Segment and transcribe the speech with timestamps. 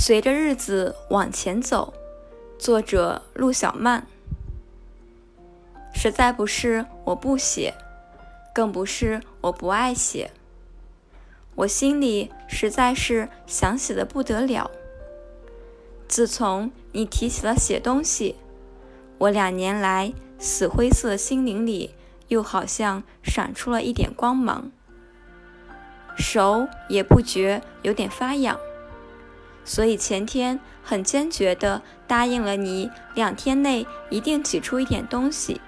[0.00, 1.92] 随着日子往前走，
[2.58, 4.06] 作者陆小曼。
[5.92, 7.74] 实在不是我不写，
[8.54, 10.30] 更不是我不爱写，
[11.54, 14.70] 我心里实在是想写的不得了。
[16.08, 18.36] 自从你提起了写东西，
[19.18, 21.94] 我两年来死灰色心灵里
[22.28, 24.72] 又好像闪出了一点光芒，
[26.16, 28.58] 手也不觉有点发痒。
[29.64, 35.60] 所以前天很坚决地答应了你，两天内一定挤出一点东西。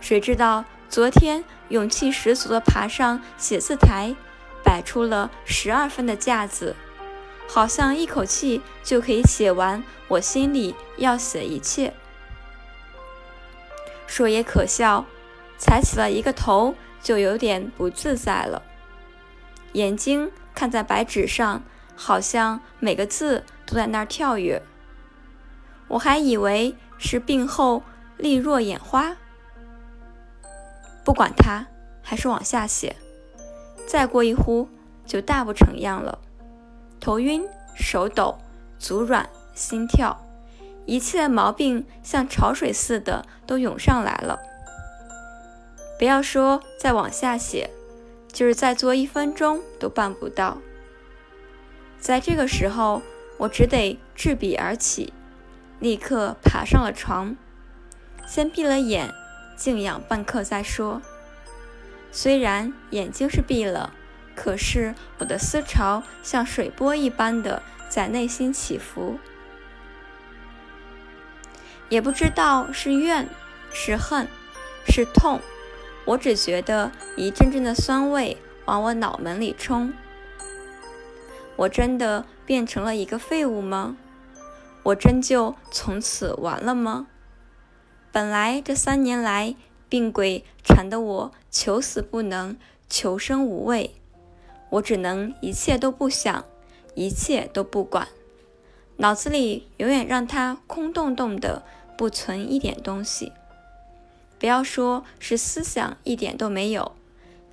[0.00, 4.14] 谁知道昨天勇气十足地爬上写字台，
[4.62, 6.76] 摆出了十二分的架子，
[7.48, 11.92] 好像一口气就可以写完我心里要写一切。
[14.06, 15.06] 说也可笑，
[15.56, 18.62] 才起了一个头就有点不自在了，
[19.72, 21.62] 眼睛看在白纸上。
[21.94, 24.62] 好像每个字都在那儿跳跃，
[25.88, 27.82] 我还以为是病后
[28.16, 29.16] 力弱眼花。
[31.04, 31.66] 不管它，
[32.02, 32.96] 还是往下写。
[33.86, 34.68] 再过一呼，
[35.04, 36.18] 就大不成样了。
[37.00, 37.44] 头晕、
[37.74, 38.38] 手抖、
[38.78, 40.24] 足软、心跳，
[40.86, 44.40] 一切毛病像潮水似的都涌上来了。
[45.98, 47.70] 不要说再往下写，
[48.32, 50.58] 就是再做一分钟都办不到。
[52.02, 53.00] 在这个时候，
[53.38, 55.12] 我只得执笔而起，
[55.78, 57.36] 立刻爬上了床，
[58.26, 59.14] 先闭了眼，
[59.56, 61.00] 静养半刻再说。
[62.10, 63.92] 虽然眼睛是闭了，
[64.34, 69.16] 可是我的思潮像水波一般的在内心起伏，
[71.88, 73.28] 也不知道是怨
[73.72, 74.26] 是恨
[74.88, 75.40] 是痛，
[76.04, 79.92] 我只觉得一阵阵的酸味往我脑门里冲。
[81.62, 83.96] 我真的变成了一个废物吗？
[84.82, 87.06] 我真就从此完了吗？
[88.10, 89.54] 本来这三年来
[89.88, 92.56] 病鬼缠得我求死不能，
[92.88, 93.94] 求生无味，
[94.70, 96.44] 我只能一切都不想，
[96.96, 98.08] 一切都不管，
[98.96, 101.62] 脑子里永远让它空洞洞的，
[101.96, 103.32] 不存一点东西。
[104.40, 106.96] 不要说是思想一点都没有，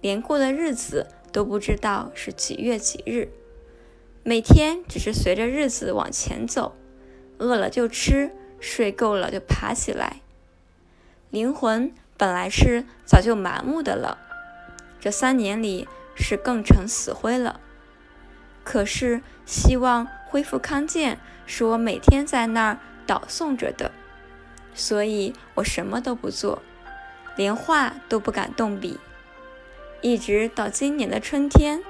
[0.01, 3.29] 连过的日子都不知道是几月几日。
[4.29, 6.75] 每天只是随着日子往前走，
[7.39, 8.29] 饿了就吃，
[8.59, 10.21] 睡够了就爬起来。
[11.31, 14.19] 灵魂本来是早就麻木的了，
[14.99, 17.59] 这三年里是更成死灰了。
[18.63, 21.17] 可是希望恢复康健，
[21.47, 23.91] 是我每天在那儿祷诵着的，
[24.75, 26.61] 所以我什么都不做，
[27.35, 28.99] 连画都不敢动笔，
[30.01, 31.83] 一直到今年的春天。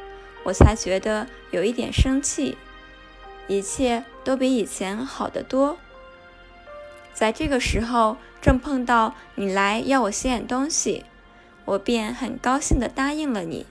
[0.44, 2.58] 我才觉得有一点生气，
[3.48, 5.78] 一切都比以前好得多。
[7.14, 11.04] 在这个时候，正碰到你来要我写点东西，
[11.66, 13.66] 我便很高兴地答应了你。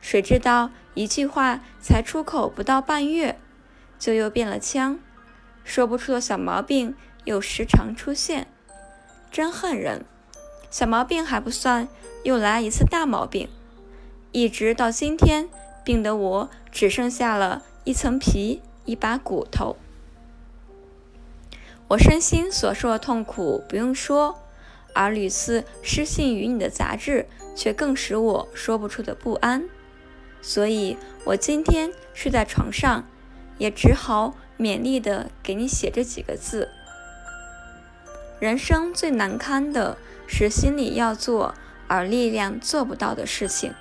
[0.00, 3.38] 谁知道一句话才出口不到半月，
[3.98, 4.98] 就又变了腔，
[5.64, 8.46] 说不出的小毛病又时常出现，
[9.30, 10.06] 真恨人！
[10.70, 11.88] 小毛病还不算，
[12.22, 13.48] 又来一次大毛病，
[14.32, 15.48] 一直到今天。
[15.84, 19.78] 病得我只剩下了一层皮，一把骨头。
[21.88, 24.38] 我身心所受的痛苦不用说，
[24.92, 29.66] 而屡次失信于你的杂志，却更使我说不出的不安。
[30.42, 33.06] 所以，我今天睡在床上，
[33.56, 36.68] 也只好勉力的给你写这几个字。
[38.40, 39.96] 人生最难堪的
[40.26, 41.54] 是心里要做，
[41.86, 43.72] 而力量做不到的事情。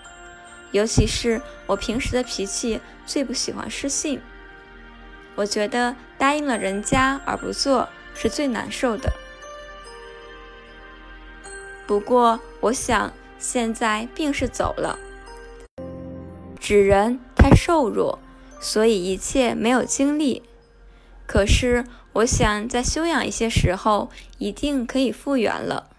[0.72, 4.22] 尤其是我平时的脾气最不喜欢失信，
[5.36, 9.14] 我觉得答应了人家而不做是最难受的。
[11.86, 15.00] 不过我想现在病是走了，
[16.60, 18.20] 纸人太瘦弱，
[18.60, 20.44] 所以一切没有精力。
[21.26, 25.90] 可是我想再休养一些时候，一定可以复原了。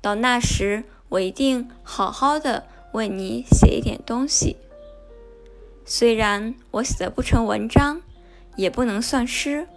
[0.00, 2.66] 到那时，我一定好好的。
[2.92, 4.56] 为你写一点东西，
[5.84, 8.02] 虽然我写的不成文章，
[8.56, 9.68] 也不能算诗，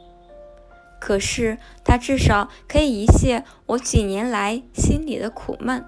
[0.99, 5.85] 可是它至少可以一泄我几年来心里的苦闷。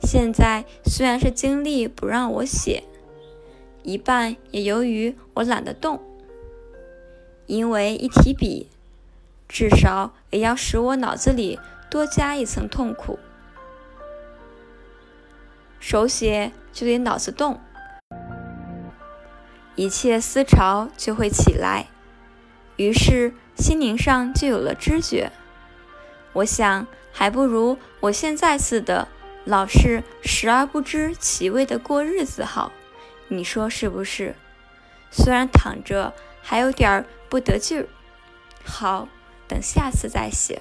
[0.00, 2.84] 现在虽然是精力不让我写，
[3.82, 6.00] 一半也由于我懒得动，
[7.46, 8.68] 因为一提笔，
[9.48, 11.58] 至少也要使我脑子里
[11.90, 13.18] 多加一层痛苦。
[15.80, 17.60] 手写就得脑子动，
[19.76, 21.86] 一切思潮就会起来，
[22.76, 25.30] 于是心灵上就有了知觉。
[26.32, 29.08] 我想，还不如我现在似的，
[29.44, 32.72] 老是时而不知其味的过日子好。
[33.28, 34.34] 你说是不是？
[35.10, 37.86] 虽然躺着还有点不得劲儿。
[38.64, 39.08] 好，
[39.46, 40.60] 等下次再写。